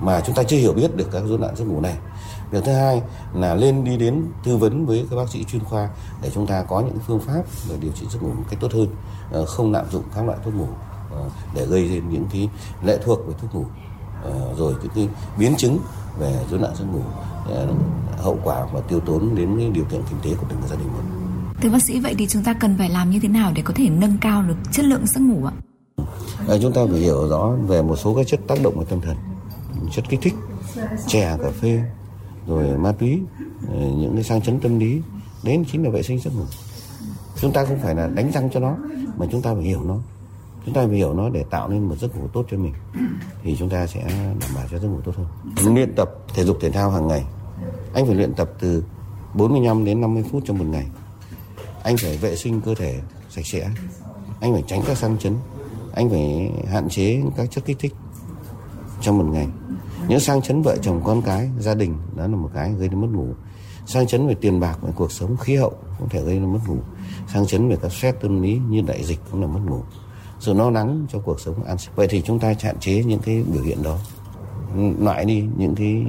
mà 0.00 0.20
chúng 0.20 0.34
ta 0.34 0.42
chưa 0.42 0.56
hiểu 0.56 0.72
biết 0.72 0.96
được 0.96 1.08
các 1.12 1.22
rối 1.26 1.38
loạn 1.38 1.56
giấc 1.56 1.64
ngủ 1.64 1.80
này. 1.80 1.96
Việc 2.50 2.64
thứ 2.64 2.72
hai 2.72 3.02
là 3.34 3.54
lên 3.54 3.84
đi 3.84 3.96
đến 3.96 4.24
tư 4.44 4.56
vấn 4.56 4.86
với 4.86 5.06
các 5.10 5.16
bác 5.16 5.28
sĩ 5.28 5.44
chuyên 5.44 5.64
khoa 5.64 5.88
để 6.22 6.30
chúng 6.34 6.46
ta 6.46 6.62
có 6.62 6.80
những 6.80 6.98
phương 7.06 7.20
pháp 7.20 7.42
để 7.68 7.76
điều 7.80 7.92
trị 7.92 8.06
giấc 8.10 8.22
ngủ 8.22 8.28
một 8.28 8.44
cách 8.50 8.58
tốt 8.60 8.72
hơn 8.72 8.88
à, 9.32 9.40
không 9.46 9.72
lạm 9.72 9.90
dụng 9.90 10.02
các 10.14 10.24
loại 10.24 10.38
thuốc 10.44 10.54
ngủ 10.54 10.68
ờ, 11.10 11.24
để 11.54 11.66
gây 11.66 11.88
ra 11.88 12.04
những 12.10 12.26
cái 12.32 12.48
lệ 12.82 12.98
thuộc 13.04 13.18
về 13.26 13.34
thuốc 13.40 13.54
ngủ 13.54 13.64
ờ, 14.24 14.54
rồi 14.58 14.74
những 14.82 14.92
cái 14.94 15.08
biến 15.38 15.54
chứng 15.56 15.78
về 16.18 16.44
rối 16.50 16.60
loạn 16.60 16.74
giấc 16.76 16.84
ngủ 16.92 17.02
hậu 18.18 18.38
quả 18.44 18.66
và 18.72 18.80
tiêu 18.80 19.00
tốn 19.00 19.34
đến 19.34 19.58
cái 19.58 19.70
điều 19.70 19.84
kiện 19.84 20.00
kinh 20.10 20.18
tế 20.22 20.36
của 20.40 20.46
từng 20.50 20.58
gia 20.70 20.76
đình 20.76 20.86
một. 20.86 21.02
Thưa 21.62 21.68
bác 21.68 21.82
sĩ 21.82 22.00
vậy 22.00 22.14
thì 22.18 22.26
chúng 22.26 22.42
ta 22.42 22.54
cần 22.54 22.78
phải 22.78 22.88
làm 22.88 23.10
như 23.10 23.20
thế 23.20 23.28
nào 23.28 23.52
để 23.54 23.62
có 23.62 23.74
thể 23.76 23.88
nâng 23.88 24.18
cao 24.20 24.42
được 24.42 24.56
chất 24.72 24.84
lượng 24.84 25.06
giấc 25.06 25.20
ngủ 25.20 25.44
ạ? 25.44 25.52
À, 26.48 26.54
chúng 26.62 26.72
ta 26.72 26.80
phải 26.90 27.00
hiểu 27.00 27.28
rõ 27.28 27.52
về 27.66 27.82
một 27.82 27.96
số 27.96 28.14
các 28.14 28.26
chất 28.26 28.40
tác 28.48 28.62
động 28.62 28.74
vào 28.76 28.84
tâm 28.84 29.00
thần, 29.00 29.16
chất 29.92 30.04
kích 30.08 30.20
thích, 30.22 30.34
chè, 31.06 31.36
cà 31.42 31.50
phê, 31.50 31.82
rồi 32.46 32.78
ma 32.78 32.92
túy 32.92 33.20
ờ, 33.68 33.76
những 33.78 34.14
cái 34.14 34.24
sang 34.24 34.42
chấn 34.42 34.60
tâm 34.60 34.78
lý 34.78 35.00
đấy 35.42 35.64
chính 35.72 35.84
là 35.84 35.90
vệ 35.90 36.02
sinh 36.02 36.20
giấc 36.20 36.36
ngủ 36.36 36.44
chúng 37.40 37.52
ta 37.52 37.64
không 37.64 37.78
phải 37.82 37.94
là 37.94 38.06
đánh 38.06 38.30
răng 38.32 38.50
cho 38.50 38.60
nó 38.60 38.76
mà 39.16 39.26
chúng 39.32 39.42
ta 39.42 39.54
phải 39.54 39.62
hiểu 39.62 39.82
nó 39.84 39.98
chúng 40.64 40.74
ta 40.74 40.86
phải 40.86 40.96
hiểu 40.96 41.14
nó 41.14 41.28
để 41.28 41.44
tạo 41.50 41.68
nên 41.68 41.88
một 41.88 41.94
giấc 41.98 42.16
ngủ 42.16 42.28
tốt 42.32 42.46
cho 42.50 42.56
mình 42.56 42.74
thì 43.42 43.56
chúng 43.58 43.68
ta 43.68 43.86
sẽ 43.86 44.04
đảm 44.40 44.50
bảo 44.54 44.64
cho 44.70 44.78
giấc 44.78 44.88
ngủ 44.88 45.00
tốt 45.04 45.12
hơn 45.16 45.74
luyện 45.74 45.94
tập 45.94 46.10
thể 46.34 46.44
dục 46.44 46.58
thể 46.60 46.70
thao 46.70 46.90
hàng 46.90 47.08
ngày 47.08 47.24
anh 47.94 48.06
phải 48.06 48.14
luyện 48.14 48.34
tập 48.34 48.50
từ 48.60 48.84
45 49.34 49.84
đến 49.84 50.00
50 50.00 50.24
phút 50.30 50.42
trong 50.46 50.58
một 50.58 50.64
ngày. 50.68 50.86
Anh 51.82 51.96
phải 51.96 52.16
vệ 52.16 52.36
sinh 52.36 52.60
cơ 52.60 52.74
thể 52.74 53.00
sạch 53.28 53.46
sẽ. 53.46 53.70
Anh 54.40 54.52
phải 54.52 54.64
tránh 54.66 54.82
các 54.86 54.98
sang 54.98 55.18
chấn. 55.18 55.36
Anh 55.94 56.10
phải 56.10 56.50
hạn 56.70 56.88
chế 56.88 57.22
các 57.36 57.50
chất 57.50 57.64
kích 57.64 57.76
thích 57.80 57.94
trong 59.00 59.18
một 59.18 59.26
ngày. 59.32 59.46
Những 60.08 60.20
sang 60.20 60.42
chấn 60.42 60.62
vợ 60.62 60.76
chồng 60.82 61.00
con 61.04 61.22
cái, 61.22 61.50
gia 61.58 61.74
đình 61.74 61.96
đó 62.16 62.26
là 62.26 62.36
một 62.36 62.50
cái 62.54 62.72
gây 62.72 62.88
đến 62.88 63.00
mất 63.00 63.08
ngủ. 63.12 63.26
Sang 63.86 64.06
chấn 64.06 64.26
về 64.26 64.34
tiền 64.34 64.60
bạc, 64.60 64.78
về 64.82 64.92
cuộc 64.96 65.12
sống, 65.12 65.36
khí 65.36 65.56
hậu 65.56 65.72
cũng 65.98 66.08
thể 66.08 66.22
gây 66.22 66.34
nên 66.34 66.52
mất 66.52 66.60
ngủ. 66.66 66.78
Sang 67.32 67.46
chấn 67.46 67.68
về 67.68 67.76
các 67.82 67.92
stress 67.92 68.18
tâm 68.20 68.42
lý 68.42 68.60
như 68.68 68.80
đại 68.80 69.04
dịch 69.04 69.20
cũng 69.30 69.40
là 69.40 69.46
mất 69.46 69.60
ngủ. 69.66 69.82
Sự 70.40 70.54
lo 70.54 70.70
lắng 70.70 71.06
trong 71.08 71.22
cuộc 71.22 71.40
sống 71.40 71.64
an 71.64 71.76
Vậy 71.96 72.06
thì 72.10 72.22
chúng 72.22 72.38
ta 72.38 72.54
hạn 72.60 72.78
chế 72.80 73.04
những 73.04 73.20
cái 73.20 73.44
biểu 73.52 73.62
hiện 73.62 73.82
đó 73.82 73.98
loại 74.98 75.24
đi 75.24 75.44
những 75.56 75.74
cái 75.74 76.04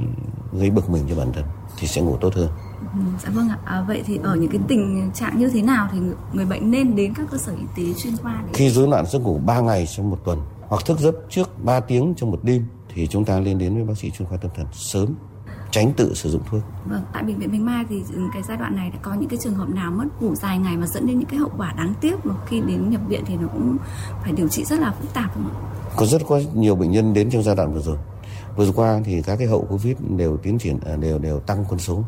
gây 0.52 0.70
bực 0.70 0.90
mình 0.90 1.04
cho 1.08 1.16
bản 1.16 1.32
thân 1.32 1.44
thì 1.78 1.86
sẽ 1.86 2.02
ngủ 2.02 2.16
tốt 2.20 2.34
hơn. 2.34 2.48
Ừ, 2.80 3.00
dạ 3.24 3.30
vâng 3.30 3.48
ạ. 3.48 3.58
À, 3.64 3.84
vậy 3.88 4.02
thì 4.06 4.18
ở 4.22 4.36
những 4.36 4.50
cái 4.50 4.60
tình 4.68 5.10
trạng 5.14 5.38
như 5.38 5.48
thế 5.48 5.62
nào 5.62 5.88
thì 5.92 5.98
người 6.32 6.44
bệnh 6.44 6.70
nên 6.70 6.96
đến 6.96 7.14
các 7.14 7.26
cơ 7.30 7.38
sở 7.38 7.52
y 7.52 7.84
tế 7.84 7.92
chuyên 7.94 8.16
khoa 8.16 8.42
để... 8.46 8.52
Khi 8.54 8.70
rối 8.70 8.88
loạn 8.88 9.06
giấc 9.06 9.18
ngủ 9.18 9.40
3 9.46 9.60
ngày 9.60 9.86
trong 9.96 10.10
một 10.10 10.18
tuần 10.24 10.40
hoặc 10.68 10.86
thức 10.86 10.98
giấc 10.98 11.14
trước 11.30 11.64
3 11.64 11.80
tiếng 11.80 12.14
trong 12.16 12.30
một 12.30 12.40
đêm 12.42 12.66
thì 12.94 13.06
chúng 13.06 13.24
ta 13.24 13.40
lên 13.40 13.58
đến 13.58 13.74
với 13.74 13.84
bác 13.84 13.98
sĩ 13.98 14.10
chuyên 14.10 14.28
khoa 14.28 14.38
tâm 14.38 14.50
thần 14.56 14.66
sớm 14.72 15.14
tránh 15.76 15.92
tự 15.92 16.14
sử 16.14 16.30
dụng 16.30 16.42
thuốc. 16.50 16.60
Vâng, 16.86 17.02
tại 17.12 17.22
bệnh 17.22 17.38
viện 17.38 17.52
Bạch 17.52 17.60
Mai 17.60 17.84
thì 17.88 18.02
cái 18.32 18.42
giai 18.48 18.56
đoạn 18.56 18.76
này 18.76 18.90
đã 18.90 18.98
có 19.02 19.14
những 19.14 19.28
cái 19.28 19.38
trường 19.42 19.54
hợp 19.54 19.68
nào 19.68 19.90
mất 19.90 20.04
ngủ 20.20 20.34
dài 20.34 20.58
ngày 20.58 20.76
mà 20.76 20.86
dẫn 20.86 21.06
đến 21.06 21.18
những 21.18 21.28
cái 21.28 21.38
hậu 21.38 21.50
quả 21.56 21.72
đáng 21.76 21.94
tiếc 22.00 22.26
mà 22.26 22.34
khi 22.46 22.60
đến 22.60 22.90
nhập 22.90 23.00
viện 23.08 23.22
thì 23.26 23.36
nó 23.36 23.48
cũng 23.48 23.76
phải 24.22 24.32
điều 24.32 24.48
trị 24.48 24.64
rất 24.64 24.80
là 24.80 24.94
phức 25.00 25.14
tạp 25.14 25.34
không 25.34 25.48
ạ? 25.48 25.54
Có 25.96 26.06
rất 26.06 26.22
có 26.28 26.40
nhiều 26.54 26.74
bệnh 26.74 26.90
nhân 26.90 27.14
đến 27.14 27.30
trong 27.30 27.42
giai 27.42 27.56
đoạn 27.56 27.74
vừa 27.74 27.80
rồi. 27.80 27.96
Vừa 28.56 28.72
qua 28.72 29.00
thì 29.04 29.22
các 29.22 29.36
cái 29.36 29.48
hậu 29.48 29.66
Covid 29.70 29.96
đều 30.16 30.36
tiến 30.36 30.58
triển 30.58 30.80
à, 30.80 30.96
đều 30.96 31.18
đều 31.18 31.40
tăng 31.40 31.64
con 31.70 31.78
số 31.78 32.04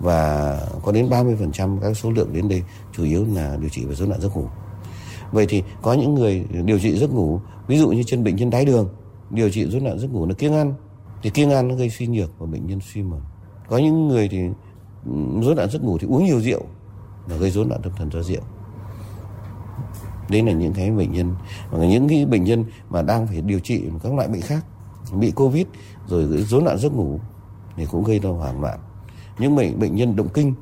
và 0.00 0.58
có 0.82 0.92
đến 0.92 1.08
30% 1.08 1.78
các 1.80 1.96
số 1.96 2.10
lượng 2.10 2.32
đến 2.32 2.48
đây 2.48 2.62
chủ 2.92 3.04
yếu 3.04 3.26
là 3.34 3.56
điều 3.60 3.68
trị 3.68 3.84
về 3.84 3.94
rối 3.94 4.08
loạn 4.08 4.20
giấc 4.20 4.36
ngủ. 4.36 4.46
Vậy 5.32 5.46
thì 5.48 5.62
có 5.82 5.92
những 5.92 6.14
người 6.14 6.44
điều 6.64 6.78
trị 6.78 6.98
giấc 6.98 7.12
ngủ, 7.12 7.40
ví 7.66 7.78
dụ 7.78 7.88
như 7.88 8.02
trên 8.06 8.24
bệnh 8.24 8.36
nhân 8.36 8.50
đái 8.50 8.64
đường, 8.64 8.88
điều 9.30 9.50
trị 9.50 9.66
rối 9.70 9.80
loạn 9.80 9.98
giấc 9.98 10.12
ngủ 10.12 10.26
nó 10.26 10.34
kiêng 10.34 10.54
ăn 10.54 10.74
thì 11.22 11.30
kiêng 11.30 11.50
ăn 11.50 11.68
nó 11.68 11.74
gây 11.74 11.90
suy 11.90 12.06
nhược 12.06 12.38
và 12.38 12.46
bệnh 12.46 12.66
nhân 12.66 12.80
suy 12.80 13.02
mờ. 13.02 13.18
Có 13.68 13.78
những 13.78 14.08
người 14.08 14.28
thì 14.28 14.38
ừ, 15.06 15.12
rối 15.42 15.56
loạn 15.56 15.70
giấc 15.70 15.84
ngủ 15.84 15.98
thì 15.98 16.06
uống 16.06 16.24
nhiều 16.24 16.40
rượu 16.40 16.62
và 17.26 17.36
gây 17.36 17.50
rối 17.50 17.66
loạn 17.66 17.82
tâm 17.82 17.92
thần 17.96 18.10
do 18.12 18.22
rượu. 18.22 18.42
Đấy 20.28 20.42
là 20.42 20.52
những 20.52 20.72
cái 20.72 20.90
bệnh 20.90 21.12
nhân 21.12 21.34
và 21.70 21.86
những 21.86 22.08
cái 22.08 22.26
bệnh 22.26 22.44
nhân 22.44 22.64
mà 22.90 23.02
đang 23.02 23.26
phải 23.26 23.40
điều 23.40 23.60
trị 23.60 23.82
các 24.02 24.14
loại 24.14 24.28
bệnh 24.28 24.40
khác, 24.40 24.64
bị 25.12 25.30
covid 25.30 25.66
rồi 26.06 26.42
rối 26.42 26.62
loạn 26.62 26.78
giấc 26.78 26.92
ngủ 26.92 27.20
thì 27.76 27.86
cũng 27.90 28.04
gây 28.04 28.18
ra 28.18 28.30
hoảng 28.30 28.60
loạn 28.60 28.78
những 29.38 29.56
bệnh 29.56 29.78
bệnh 29.78 29.94
nhân 29.94 30.16
động 30.16 30.28
kinh 30.34 30.54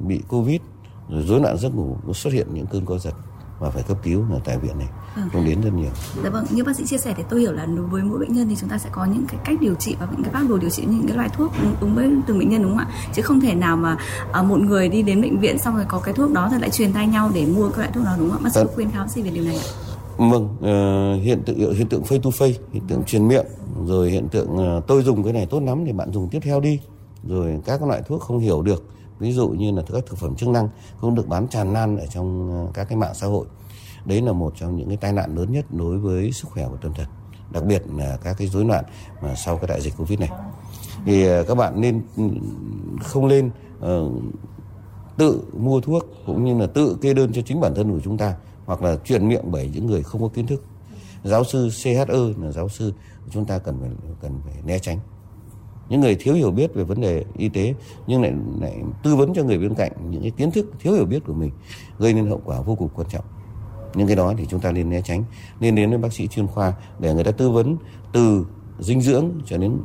bị 0.00 0.20
covid 0.28 0.60
rồi 1.08 1.22
rối 1.22 1.40
loạn 1.40 1.56
giấc 1.58 1.74
ngủ, 1.74 1.96
nó 2.06 2.12
xuất 2.12 2.32
hiện 2.32 2.46
những 2.54 2.66
cơn 2.66 2.86
co 2.86 2.98
giật 2.98 3.14
và 3.58 3.70
phải 3.70 3.82
cấp 3.82 3.96
cứu 4.02 4.24
ở 4.32 4.40
tại 4.44 4.58
viện 4.58 4.78
này 4.78 4.88
vâng. 5.16 5.28
cũng 5.32 5.44
đến 5.44 5.60
rất 5.60 5.72
nhiều. 5.72 5.90
Dạ 6.24 6.30
vâng, 6.30 6.44
như 6.50 6.64
bác 6.64 6.76
sĩ 6.76 6.86
chia 6.86 6.98
sẻ 6.98 7.14
thì 7.16 7.22
tôi 7.28 7.40
hiểu 7.40 7.52
là 7.52 7.66
đối 7.66 7.86
với 7.86 8.02
mỗi 8.02 8.18
bệnh 8.18 8.32
nhân 8.32 8.48
thì 8.48 8.56
chúng 8.56 8.68
ta 8.68 8.78
sẽ 8.78 8.88
có 8.92 9.04
những 9.04 9.24
cái 9.28 9.40
cách 9.44 9.56
điều 9.60 9.74
trị 9.74 9.96
và 10.00 10.08
những 10.10 10.22
cái 10.22 10.32
phác 10.32 10.48
đồ 10.48 10.58
điều 10.58 10.70
trị 10.70 10.84
những 10.86 11.06
cái 11.06 11.16
loại 11.16 11.28
thuốc 11.28 11.52
đúng 11.80 11.94
với 11.94 12.10
từng 12.26 12.38
bệnh 12.38 12.48
nhân 12.48 12.62
đúng 12.62 12.70
không 12.70 12.78
ạ? 12.78 12.88
Chứ 13.14 13.22
không 13.22 13.40
thể 13.40 13.54
nào 13.54 13.76
mà 13.76 13.96
à, 14.32 14.42
một 14.42 14.60
người 14.60 14.88
đi 14.88 15.02
đến 15.02 15.22
bệnh 15.22 15.40
viện 15.40 15.58
xong 15.58 15.76
rồi 15.76 15.84
có 15.88 16.00
cái 16.00 16.14
thuốc 16.14 16.32
đó 16.32 16.48
thì 16.52 16.58
lại 16.60 16.70
truyền 16.70 16.92
tay 16.92 17.06
nhau 17.06 17.30
để 17.34 17.46
mua 17.46 17.68
cái 17.68 17.78
loại 17.78 17.90
thuốc 17.94 18.04
đó 18.04 18.14
đúng 18.18 18.30
không 18.30 18.38
ạ? 18.38 18.44
Bác 18.44 18.54
sĩ 18.54 18.60
vâng. 18.60 18.74
khuyên 18.74 18.90
cáo 18.90 19.08
gì 19.08 19.22
về 19.22 19.30
điều 19.30 19.44
này 19.44 19.56
ạ? 19.56 19.66
Vâng, 20.16 20.44
uh, 20.44 21.24
hiện 21.24 21.42
tượng 21.46 21.74
hiện 21.74 21.88
tượng 21.88 22.02
face 22.02 22.20
to 22.20 22.30
face, 22.30 22.52
hiện 22.72 22.82
tượng 22.88 23.04
truyền 23.04 23.28
miệng, 23.28 23.46
rồi 23.86 24.10
hiện 24.10 24.28
tượng 24.28 24.76
uh, 24.76 24.86
tôi 24.86 25.02
dùng 25.02 25.24
cái 25.24 25.32
này 25.32 25.46
tốt 25.46 25.62
lắm 25.62 25.84
thì 25.86 25.92
bạn 25.92 26.12
dùng 26.12 26.28
tiếp 26.28 26.40
theo 26.42 26.60
đi, 26.60 26.80
rồi 27.28 27.60
các 27.66 27.82
loại 27.82 28.02
thuốc 28.08 28.20
không 28.20 28.38
hiểu 28.38 28.62
được, 28.62 28.84
ví 29.18 29.32
dụ 29.32 29.48
như 29.48 29.72
là 29.72 29.82
các 29.92 30.06
thực 30.06 30.18
phẩm 30.18 30.34
chức 30.34 30.48
năng 30.48 30.68
không 30.96 31.14
được 31.14 31.28
bán 31.28 31.48
tràn 31.48 31.72
lan 31.72 31.96
ở 31.96 32.06
trong 32.06 32.50
ờ, 32.66 32.72
các 32.74 32.84
cái 32.84 32.98
mạng 32.98 33.14
xã 33.14 33.26
hội. 33.26 33.46
Đấy 34.04 34.22
là 34.22 34.32
một 34.32 34.52
trong 34.56 34.76
những 34.76 34.88
cái 34.88 34.96
tai 34.96 35.12
nạn 35.12 35.36
lớn 35.36 35.52
nhất 35.52 35.64
đối 35.70 35.98
với 35.98 36.32
sức 36.32 36.48
khỏe 36.50 36.68
của 36.68 36.76
tâm 36.76 36.92
thần, 36.94 37.06
đặc 37.50 37.64
biệt 37.64 37.82
là 37.96 38.18
các 38.22 38.34
cái 38.38 38.48
rối 38.48 38.64
loạn 38.64 38.84
mà 39.22 39.34
sau 39.34 39.56
cái 39.56 39.68
đại 39.68 39.80
dịch 39.80 39.94
covid 39.96 40.20
này. 40.20 40.30
Thì 41.06 41.26
ờ, 41.26 41.44
các 41.44 41.54
bạn 41.54 41.80
nên 41.80 42.02
ừ, 42.16 42.22
không 43.02 43.26
lên 43.26 43.46
uh, 43.46 43.52
ờ, 43.80 44.10
tự 45.16 45.42
mua 45.58 45.80
thuốc 45.80 46.06
cũng 46.26 46.44
như 46.44 46.58
là 46.58 46.66
tự 46.66 46.96
kê 47.00 47.14
đơn 47.14 47.32
cho 47.32 47.42
chính 47.42 47.60
bản 47.60 47.74
thân 47.74 47.92
của 47.92 48.00
chúng 48.04 48.18
ta 48.18 48.34
hoặc 48.66 48.82
là 48.82 48.96
truyền 49.04 49.28
miệng 49.28 49.44
bởi 49.50 49.70
những 49.74 49.86
người 49.86 50.02
không 50.02 50.22
có 50.22 50.28
kiến 50.28 50.46
thức 50.46 50.64
giáo 51.24 51.44
sư 51.44 51.68
CHE 51.70 52.04
là 52.38 52.52
giáo 52.52 52.68
sư 52.68 52.92
chúng 53.30 53.44
ta 53.44 53.58
cần 53.58 53.78
phải 53.80 53.90
cần 54.20 54.40
phải 54.44 54.54
né 54.64 54.78
tránh 54.78 54.98
những 55.88 56.00
người 56.00 56.16
thiếu 56.20 56.34
hiểu 56.34 56.50
biết 56.50 56.74
về 56.74 56.84
vấn 56.84 57.00
đề 57.00 57.24
y 57.36 57.48
tế 57.48 57.74
nhưng 58.06 58.22
lại 58.22 58.32
lại 58.60 58.76
tư 59.02 59.16
vấn 59.16 59.34
cho 59.34 59.42
người 59.42 59.58
bên 59.58 59.74
cạnh 59.74 59.92
những 60.10 60.22
cái 60.22 60.30
kiến 60.30 60.50
thức 60.50 60.66
thiếu 60.80 60.92
hiểu 60.92 61.04
biết 61.04 61.24
của 61.26 61.32
mình 61.32 61.50
gây 61.98 62.14
nên 62.14 62.26
hậu 62.26 62.40
quả 62.44 62.60
vô 62.60 62.74
cùng 62.74 62.88
quan 62.94 63.08
trọng. 63.08 63.24
Những 63.94 64.06
cái 64.06 64.16
đó 64.16 64.34
thì 64.38 64.46
chúng 64.50 64.60
ta 64.60 64.72
nên 64.72 64.90
né 64.90 65.00
tránh, 65.00 65.24
nên 65.60 65.74
đến 65.74 65.90
với 65.90 65.98
bác 65.98 66.12
sĩ 66.12 66.28
chuyên 66.28 66.46
khoa 66.46 66.72
để 66.98 67.14
người 67.14 67.24
ta 67.24 67.30
tư 67.30 67.50
vấn 67.50 67.76
từ 68.12 68.46
dinh 68.78 69.00
dưỡng 69.00 69.30
cho 69.46 69.56
đến 69.58 69.78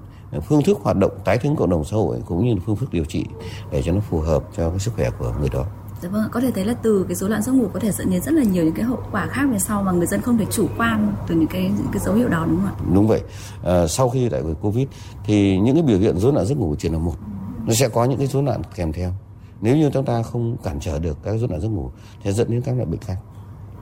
phương 0.47 0.63
thức 0.63 0.79
hoạt 0.81 0.97
động 0.97 1.11
tái 1.25 1.37
thức 1.37 1.51
cộng 1.57 1.69
đồng 1.69 1.83
xã 1.85 1.97
hội 1.97 2.21
cũng 2.25 2.45
như 2.45 2.55
phương 2.65 2.75
thức 2.75 2.93
điều 2.93 3.05
trị 3.05 3.25
để 3.71 3.81
cho 3.81 3.91
nó 3.91 3.99
phù 3.99 4.19
hợp 4.19 4.43
cho 4.57 4.69
cái 4.69 4.79
sức 4.79 4.93
khỏe 4.95 5.09
của 5.19 5.33
người 5.39 5.49
đó. 5.49 5.65
Dạ 6.01 6.09
vâng, 6.09 6.29
có 6.31 6.41
thể 6.41 6.51
thấy 6.51 6.65
là 6.65 6.73
từ 6.73 7.05
cái 7.07 7.15
rối 7.15 7.29
loạn 7.29 7.41
giấc 7.41 7.51
ngủ 7.51 7.67
có 7.73 7.79
thể 7.79 7.91
dẫn 7.91 8.09
đến 8.09 8.21
rất 8.21 8.31
là 8.33 8.43
nhiều 8.43 8.63
những 8.63 8.73
cái 8.73 8.85
hậu 8.85 9.03
quả 9.11 9.27
khác 9.27 9.45
về 9.51 9.59
sau 9.59 9.83
mà 9.83 9.91
người 9.91 10.07
dân 10.07 10.21
không 10.21 10.37
thể 10.37 10.45
chủ 10.51 10.67
quan 10.77 11.13
từ 11.27 11.35
những 11.35 11.47
cái 11.47 11.63
những 11.63 11.87
cái 11.91 12.01
dấu 12.05 12.15
hiệu 12.15 12.29
đó 12.29 12.45
đúng 12.49 12.57
không 12.57 12.65
ạ? 12.65 12.73
Đúng 12.93 13.07
vậy. 13.07 13.21
À, 13.63 13.87
sau 13.87 14.09
khi 14.09 14.29
đại 14.29 14.43
dịch 14.47 14.57
Covid 14.61 14.87
thì 15.25 15.59
những 15.59 15.75
cái 15.75 15.83
biểu 15.83 15.99
hiện 15.99 16.17
rối 16.17 16.33
loạn 16.33 16.45
giấc 16.45 16.57
ngủ 16.57 16.75
chỉ 16.79 16.89
là 16.89 16.97
một. 16.97 17.15
Nó 17.65 17.73
sẽ 17.73 17.89
có 17.89 18.05
những 18.05 18.17
cái 18.17 18.27
rối 18.27 18.43
loạn 18.43 18.61
kèm 18.75 18.93
theo. 18.93 19.11
Nếu 19.61 19.77
như 19.77 19.89
chúng 19.93 20.05
ta 20.05 20.23
không 20.23 20.57
cản 20.63 20.79
trở 20.79 20.99
được 20.99 21.17
các 21.23 21.31
rối 21.37 21.49
loạn 21.49 21.61
giấc 21.61 21.69
ngủ 21.69 21.91
thì 22.23 22.31
dẫn 22.31 22.51
đến 22.51 22.61
các 22.61 22.75
loại 22.75 22.85
bệnh 22.85 22.99
khác. 22.99 23.17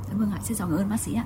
Dạ 0.08 0.14
vâng 0.18 0.32
ạ, 0.32 0.40
xin 0.44 0.58
cảm 0.58 0.72
ơn 0.72 0.90
bác 0.90 1.02
sĩ 1.02 1.14
ạ. 1.14 1.26